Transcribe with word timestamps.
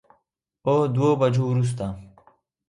او 0.67 0.75
دوو 0.95 1.09
بجو 1.19 1.43
وروسته 1.47 1.85